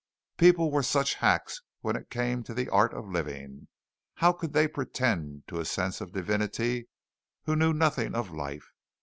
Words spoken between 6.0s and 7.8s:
of Divinity who knew